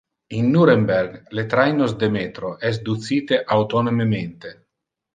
[0.37, 4.61] In Nuremberg le trainos de metro es ducite autonomemente.